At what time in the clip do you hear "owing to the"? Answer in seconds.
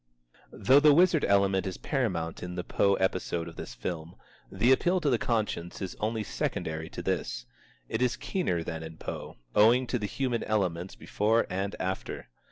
9.53-10.07